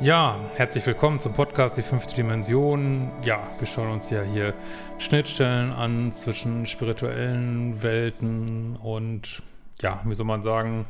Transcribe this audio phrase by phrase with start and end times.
[0.00, 3.12] Ja, herzlich willkommen zum Podcast Die fünfte Dimension.
[3.22, 4.52] Ja, wir schauen uns ja hier
[4.98, 9.42] Schnittstellen an zwischen spirituellen Welten und
[9.80, 10.86] ja, wie soll man sagen,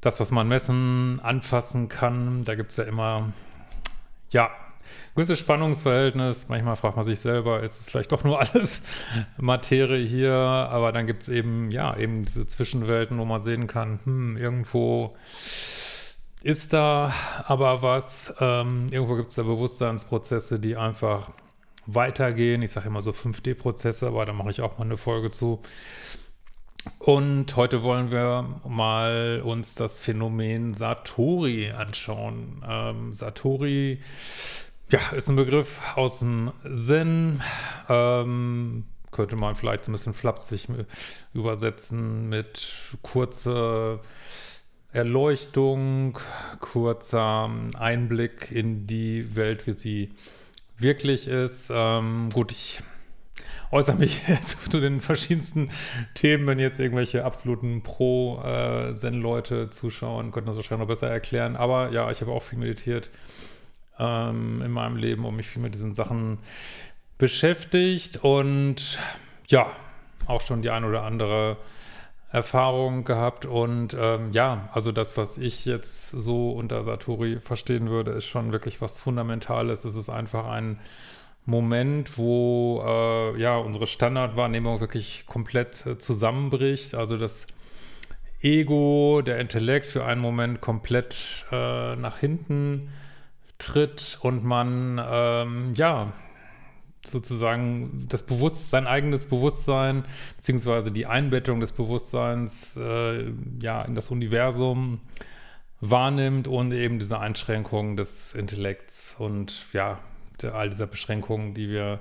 [0.00, 2.42] das, was man messen, anfassen kann.
[2.42, 3.32] Da gibt es ja immer,
[4.30, 4.50] ja,
[5.14, 6.48] gewisses Spannungsverhältnis.
[6.48, 8.82] Manchmal fragt man sich selber, ist es vielleicht doch nur alles
[9.36, 10.32] Materie hier?
[10.32, 15.14] Aber dann gibt es eben, ja, eben diese Zwischenwelten, wo man sehen kann, hm, irgendwo
[16.46, 17.12] ist da
[17.44, 18.32] aber was.
[18.38, 21.30] Ähm, irgendwo gibt es da Bewusstseinsprozesse, die einfach
[21.86, 22.62] weitergehen.
[22.62, 25.60] Ich sage immer so 5D-Prozesse, aber da mache ich auch mal eine Folge zu.
[27.00, 32.64] Und heute wollen wir mal uns das Phänomen Satori anschauen.
[32.64, 34.00] Ähm, Satori,
[34.92, 37.42] ja, ist ein Begriff aus dem Zen.
[37.88, 40.68] Ähm, könnte man vielleicht so ein bisschen flapsig
[41.34, 42.72] übersetzen mit
[43.02, 43.98] kurze
[44.96, 46.18] Erleuchtung,
[46.58, 50.10] kurzer Einblick in die Welt, wie sie
[50.78, 51.70] wirklich ist.
[51.70, 52.80] Ähm, gut, ich
[53.70, 54.22] äußere mich
[54.70, 55.70] zu den verschiedensten
[56.14, 61.56] Themen, wenn jetzt irgendwelche absoluten Pro-Zen-Leute zuschauen, könnten das wahrscheinlich noch besser erklären.
[61.56, 63.10] Aber ja, ich habe auch viel meditiert
[63.98, 66.38] ähm, in meinem Leben und mich viel mit diesen Sachen
[67.18, 68.98] beschäftigt und
[69.48, 69.70] ja,
[70.24, 71.58] auch schon die ein oder andere
[72.30, 78.10] Erfahrung gehabt und ähm, ja, also das, was ich jetzt so unter Satori verstehen würde,
[78.12, 79.84] ist schon wirklich was Fundamentales.
[79.84, 80.80] Es ist einfach ein
[81.44, 86.96] Moment, wo äh, ja unsere Standardwahrnehmung wirklich komplett äh, zusammenbricht.
[86.96, 87.46] Also das
[88.40, 92.90] Ego, der Intellekt für einen Moment komplett äh, nach hinten
[93.58, 96.12] tritt und man ähm, ja
[97.06, 100.04] sozusagen das Bewusstsein, sein eigenes Bewusstsein,
[100.36, 105.00] beziehungsweise die Einbettung des Bewusstseins äh, ja, in das Universum
[105.80, 109.98] wahrnimmt und eben diese Einschränkungen des Intellekts und ja,
[110.52, 112.00] all dieser Beschränkungen, die wir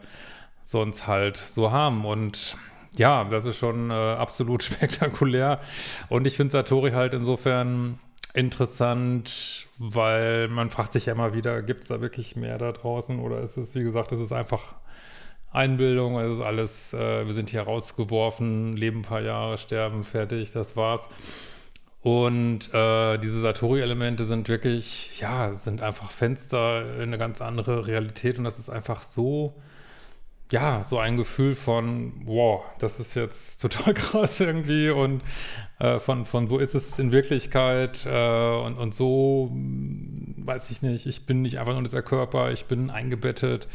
[0.62, 2.06] sonst halt so haben.
[2.06, 2.58] Und
[2.98, 5.60] ja, das ist schon äh, absolut spektakulär.
[6.10, 8.00] Und ich finde Satori halt insofern
[8.36, 13.20] interessant, weil man fragt sich ja immer wieder, gibt es da wirklich mehr da draußen
[13.20, 14.76] oder ist es, wie gesagt, ist es einfach
[15.52, 20.52] Einbildung, es ist alles, äh, wir sind hier rausgeworfen, leben ein paar Jahre, sterben, fertig,
[20.52, 21.08] das war's.
[22.02, 28.38] Und äh, diese Satori-Elemente sind wirklich, ja, sind einfach Fenster in eine ganz andere Realität
[28.38, 29.56] und das ist einfach so,
[30.52, 35.22] ja, so ein Gefühl von, wow, das ist jetzt total krass irgendwie und
[35.80, 41.06] äh, von, von so ist es in Wirklichkeit äh, und, und so, weiß ich nicht,
[41.06, 43.68] ich bin nicht einfach nur dieser Körper, ich bin eingebettet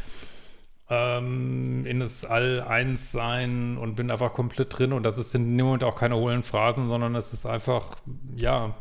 [0.91, 4.91] ähm, in das All-Eins-Sein und bin einfach komplett drin.
[4.91, 7.95] Und das ist in dem Moment auch keine hohlen Phrasen, sondern es ist einfach,
[8.35, 8.75] ja,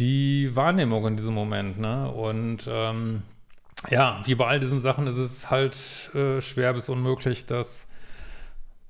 [0.00, 1.78] die Wahrnehmung in diesem Moment.
[1.78, 2.10] Ne?
[2.10, 3.22] Und ähm,
[3.90, 5.76] ja, wie bei all diesen Sachen ist es halt
[6.14, 7.86] äh, schwer bis unmöglich, das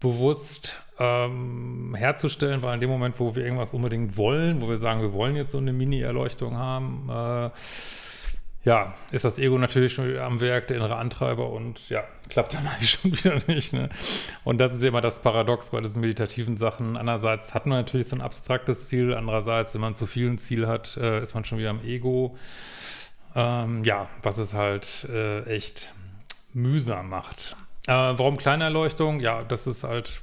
[0.00, 5.00] bewusst ähm, herzustellen, weil in dem Moment, wo wir irgendwas unbedingt wollen, wo wir sagen,
[5.00, 7.50] wir wollen jetzt so eine Mini-Erleuchtung haben, äh,
[8.66, 12.66] ja, ist das Ego natürlich schon am Werk, der innere Antreiber und ja, klappt dann
[12.74, 13.72] eigentlich schon wieder nicht.
[13.72, 13.88] Ne?
[14.42, 16.96] Und das ist immer das Paradox bei diesen meditativen Sachen.
[16.96, 20.66] Einerseits hat man natürlich so ein abstraktes Ziel, andererseits, wenn man zu viel ein Ziel
[20.66, 22.36] hat, äh, ist man schon wieder am Ego.
[23.36, 25.92] Ähm, ja, was es halt äh, echt
[26.54, 27.54] mühsam macht.
[27.86, 29.20] Äh, warum kleine Erleuchtung?
[29.20, 30.22] Ja, das ist halt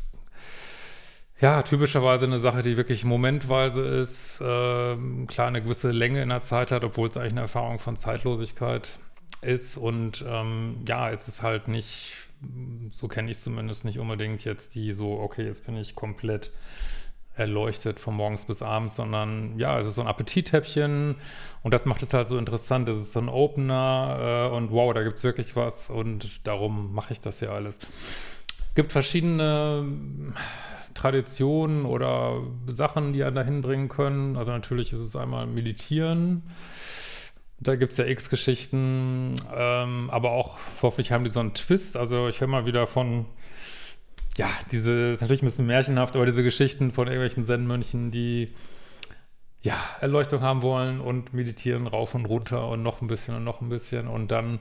[1.40, 4.96] ja, typischerweise eine Sache, die wirklich momentweise ist, äh,
[5.28, 8.88] klar eine gewisse Länge in der Zeit hat, obwohl es eigentlich eine Erfahrung von Zeitlosigkeit
[9.42, 9.78] ist.
[9.78, 12.16] Und ähm, ja, es ist halt nicht,
[12.90, 16.52] so kenne ich zumindest nicht unbedingt jetzt die so, okay, jetzt bin ich komplett
[17.36, 21.16] erleuchtet von morgens bis abends, sondern ja, es ist so ein Appetithäppchen
[21.64, 22.88] und das macht es halt so interessant.
[22.90, 26.94] Es ist so ein Opener äh, und wow, da gibt es wirklich was und darum
[26.94, 27.80] mache ich das ja alles.
[28.76, 30.34] Gibt verschiedene
[30.94, 34.38] Traditionen oder Sachen, die einen dahin bringen können.
[34.38, 36.44] Also natürlich ist es einmal Meditieren.
[37.60, 41.96] Da gibt es ja x Geschichten, ähm, aber auch hoffentlich haben die so einen Twist.
[41.98, 43.26] Also ich höre mal wieder von,
[44.38, 48.54] ja, diese, ist natürlich ein bisschen märchenhaft, aber diese Geschichten von irgendwelchen Zen-Mönchen, die
[49.62, 53.62] ja, Erleuchtung haben wollen und meditieren rauf und runter und noch ein bisschen und noch
[53.62, 54.60] ein bisschen und dann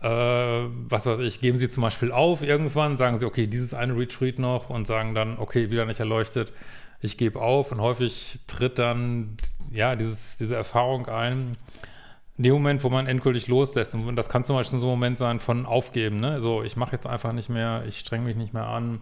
[0.00, 3.96] äh, was weiß ich, geben sie zum Beispiel auf irgendwann, sagen sie, okay, dieses eine
[3.96, 6.52] Retreat noch und sagen dann, okay, wieder nicht erleuchtet,
[7.00, 9.36] ich gebe auf und häufig tritt dann,
[9.72, 11.56] ja, dieses, diese Erfahrung ein,
[12.38, 13.94] in dem Moment, wo man endgültig loslässt.
[13.94, 16.92] Und das kann zum Beispiel so ein Moment sein von Aufgeben, ne, so, ich mache
[16.92, 19.00] jetzt einfach nicht mehr, ich streng mich nicht mehr an.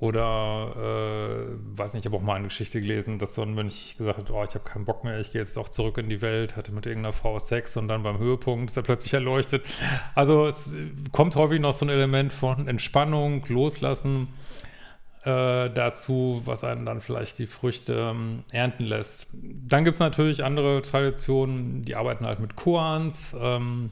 [0.00, 3.96] Oder, äh, weiß nicht, ich habe auch mal eine Geschichte gelesen, dass so ein Mönch
[3.98, 6.22] gesagt hat, oh, ich habe keinen Bock mehr, ich gehe jetzt doch zurück in die
[6.22, 9.66] Welt, hatte mit irgendeiner Frau Sex und dann beim Höhepunkt ist er plötzlich erleuchtet.
[10.14, 10.74] Also es
[11.12, 14.28] kommt häufig noch so ein Element von Entspannung, Loslassen
[15.24, 19.26] äh, dazu, was einen dann vielleicht die Früchte ähm, ernten lässt.
[19.32, 23.90] Dann gibt es natürlich andere Traditionen, die arbeiten halt mit Koans, ähm,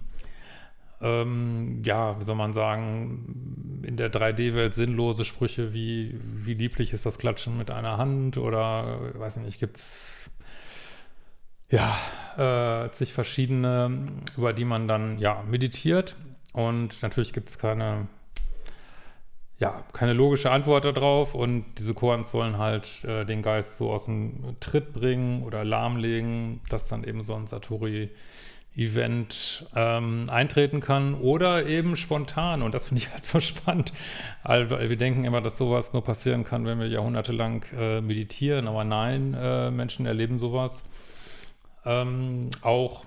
[1.00, 7.06] ähm, ja, wie soll man sagen, in der 3D-Welt sinnlose Sprüche wie, wie lieblich ist
[7.06, 10.30] das Klatschen mit einer Hand oder, weiß ich nicht, gibt es
[11.70, 11.96] ja,
[12.36, 16.16] äh, zig verschiedene, über die man dann, ja, meditiert
[16.52, 18.08] und natürlich gibt es keine,
[19.58, 24.04] ja, keine logische Antwort darauf und diese Koans sollen halt äh, den Geist so aus
[24.04, 28.10] dem Tritt bringen oder lahmlegen, dass dann eben so ein Satori
[28.76, 32.62] Event ähm, eintreten kann oder eben spontan.
[32.62, 33.92] Und das finde ich halt so spannend,
[34.44, 38.68] weil wir denken immer, dass sowas nur passieren kann, wenn wir jahrhundertelang äh, meditieren.
[38.68, 40.84] Aber nein, äh, Menschen erleben sowas
[41.84, 43.04] ähm, auch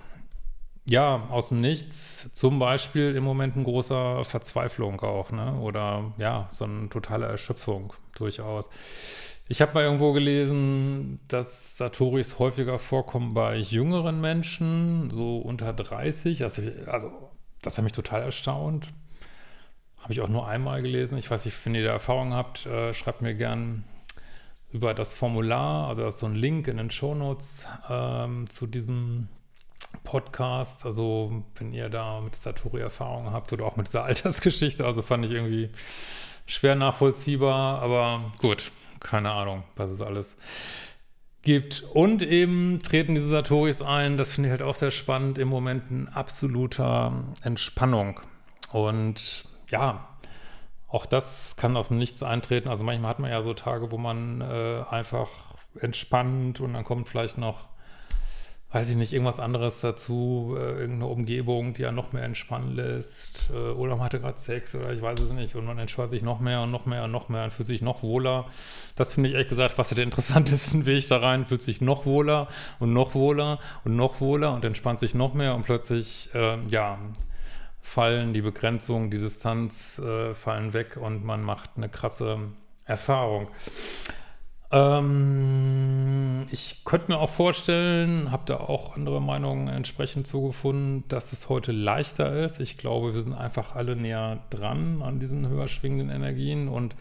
[0.84, 5.54] ja, aus dem Nichts, zum Beispiel im Moment ein großer Verzweiflung auch, ne?
[5.60, 8.68] Oder ja, so eine totale Erschöpfung durchaus.
[9.48, 16.42] Ich habe mal irgendwo gelesen, dass Satoris häufiger vorkommen bei jüngeren Menschen, so unter 30.
[16.42, 17.10] Also, also
[17.60, 18.88] das hat mich total erstaunt.
[19.98, 21.18] Habe ich auch nur einmal gelesen.
[21.18, 23.84] Ich weiß nicht, wenn ihr da Erfahrung habt, äh, schreibt mir gern
[24.72, 25.88] über das Formular.
[25.88, 29.28] Also das ist so ein Link in den Shownotes ähm, zu diesem
[30.04, 30.86] Podcast.
[30.86, 34.84] Also wenn ihr da mit Satori Erfahrung habt oder auch mit dieser Altersgeschichte.
[34.84, 35.70] Also fand ich irgendwie
[36.46, 38.70] schwer nachvollziehbar, aber gut
[39.02, 40.36] keine Ahnung, was es alles
[41.42, 41.82] gibt.
[41.92, 45.90] Und eben treten diese Satoris ein, das finde ich halt auch sehr spannend, im Moment
[45.90, 47.12] in absoluter
[47.42, 48.20] Entspannung.
[48.70, 50.08] Und ja,
[50.88, 52.68] auch das kann auf nichts eintreten.
[52.68, 55.28] Also manchmal hat man ja so Tage, wo man äh, einfach
[55.80, 57.68] entspannt und dann kommt vielleicht noch
[58.72, 63.50] weiß ich nicht, irgendwas anderes dazu, äh, irgendeine Umgebung, die ja noch mehr entspannen lässt,
[63.52, 66.22] äh, oder man hatte gerade Sex oder ich weiß es nicht und man entspannt sich
[66.22, 68.46] noch mehr und noch mehr und noch mehr und fühlt sich noch wohler.
[68.96, 72.48] Das finde ich ehrlich gesagt fast der interessantesten Weg da rein, fühlt sich noch wohler
[72.80, 76.98] und noch wohler und noch wohler und entspannt sich noch mehr und plötzlich, äh, ja,
[77.82, 82.38] fallen die Begrenzungen, die Distanz äh, fallen weg und man macht eine krasse
[82.86, 83.48] Erfahrung.
[84.70, 86.11] Ähm,
[86.50, 91.72] ich könnte mir auch vorstellen, habe da auch andere Meinungen entsprechend zugefunden, dass es heute
[91.72, 92.60] leichter ist.
[92.60, 96.94] Ich glaube, wir sind einfach alle näher dran an diesen höher schwingenden Energien und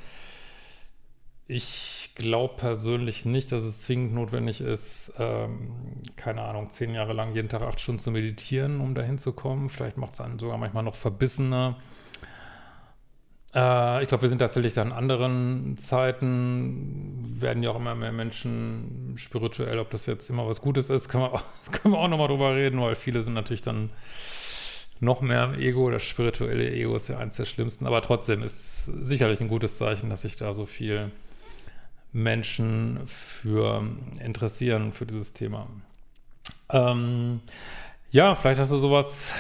[1.47, 5.71] ich glaube persönlich nicht, dass es zwingend notwendig ist, ähm,
[6.15, 9.69] keine Ahnung, zehn Jahre lang jeden Tag acht Stunden zu meditieren, um dahin zu kommen.
[9.69, 11.77] Vielleicht macht es einen sogar manchmal noch verbissener.
[13.53, 19.13] Äh, ich glaube, wir sind tatsächlich an anderen Zeiten, werden ja auch immer mehr Menschen
[19.17, 22.27] spirituell, ob das jetzt immer was Gutes ist, können wir auch, können wir auch nochmal
[22.27, 23.89] drüber reden, weil viele sind natürlich dann
[24.99, 25.89] noch mehr im Ego.
[25.89, 30.09] Das spirituelle Ego ist ja eins der schlimmsten, aber trotzdem ist sicherlich ein gutes Zeichen,
[30.09, 31.11] dass sich da so viel
[32.13, 33.83] Menschen für
[34.23, 35.67] interessieren, für dieses Thema.
[36.69, 37.41] Ähm,
[38.11, 39.33] ja, vielleicht hast du sowas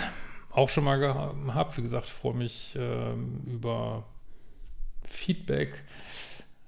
[0.51, 1.77] auch schon mal gehabt.
[1.77, 4.03] Wie gesagt, freue mich ähm, über
[5.03, 5.83] Feedback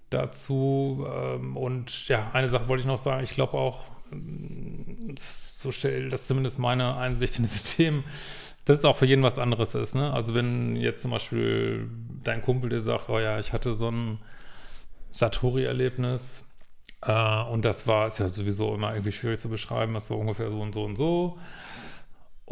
[0.10, 1.06] dazu.
[1.10, 3.24] Ähm, und ja, eine Sache wollte ich noch sagen.
[3.24, 8.04] Ich glaube auch, ähm, so stelle das zumindest meine Einsicht in diese Themen,
[8.66, 9.96] dass es auch für jeden was anderes ist.
[9.96, 10.12] Ne?
[10.14, 11.90] Also wenn jetzt zum Beispiel
[12.24, 14.20] dein Kumpel dir sagt, oh ja, ich hatte so ein
[15.12, 16.46] Satori-Erlebnis
[17.02, 20.50] äh, und das war, ist ja sowieso immer irgendwie schwierig zu beschreiben, das war ungefähr
[20.50, 21.38] so und so und so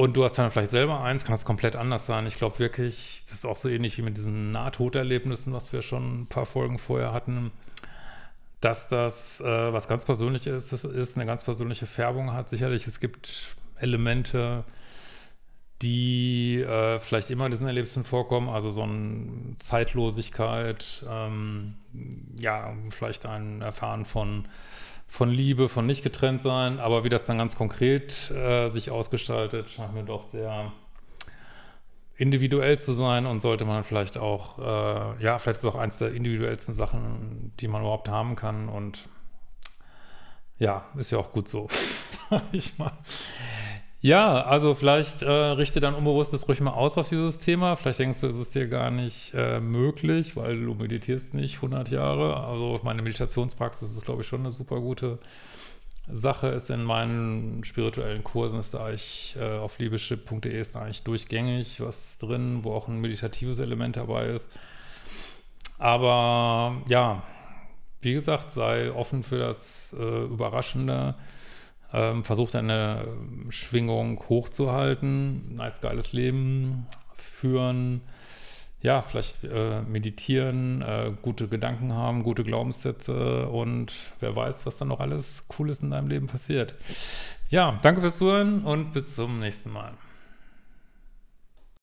[0.01, 2.25] und du hast dann vielleicht selber eins, kann das komplett anders sein.
[2.25, 6.21] Ich glaube wirklich, das ist auch so ähnlich wie mit diesen Nahtoderlebnissen, was wir schon
[6.21, 7.51] ein paar Folgen vorher hatten,
[8.61, 12.49] dass das äh, was ganz Persönliches ist, ist, eine ganz persönliche Färbung hat.
[12.49, 14.63] Sicherlich, es gibt Elemente,
[15.83, 21.75] die äh, vielleicht immer in diesen Erlebnissen vorkommen, also so eine Zeitlosigkeit, ähm,
[22.37, 24.47] ja, vielleicht ein Erfahren von
[25.11, 29.69] von Liebe, von nicht getrennt sein, aber wie das dann ganz konkret äh, sich ausgestaltet,
[29.69, 30.71] scheint mir doch sehr
[32.15, 35.97] individuell zu sein und sollte man vielleicht auch, äh, ja, vielleicht ist es auch eins
[35.97, 39.09] der individuellsten Sachen, die man überhaupt haben kann und
[40.59, 41.67] ja, ist ja auch gut so,
[42.29, 42.93] sag ich mal.
[44.03, 47.75] Ja, also vielleicht äh, richte dann unbewusstes ruhig mal aus auf dieses Thema.
[47.75, 51.89] Vielleicht denkst du, ist es dir gar nicht äh, möglich, weil du meditierst nicht 100
[51.89, 52.43] Jahre.
[52.43, 55.19] Also meine Meditationspraxis ist, glaube ich, schon eine super gute
[56.11, 56.47] Sache.
[56.47, 61.79] Ist in meinen spirituellen Kursen ist da eigentlich äh, auf liebeschip.de ist da eigentlich durchgängig
[61.79, 64.49] was drin, wo auch ein meditatives Element dabei ist.
[65.77, 67.21] Aber ja,
[68.01, 71.13] wie gesagt, sei offen für das äh, Überraschende.
[71.93, 73.05] Ähm, versuch deine
[73.49, 75.55] Schwingung hochzuhalten.
[75.55, 78.01] Nice, geiles Leben führen.
[78.81, 84.87] Ja, vielleicht äh, meditieren, äh, gute Gedanken haben, gute Glaubenssätze und wer weiß, was dann
[84.87, 86.73] noch alles Cooles in deinem Leben passiert.
[87.49, 89.93] Ja, danke fürs Zuhören und bis zum nächsten Mal.